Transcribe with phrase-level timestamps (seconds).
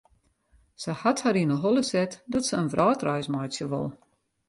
[0.85, 3.89] Sy hat har yn 'e holle set dat se in wrâldreis meitsje wol.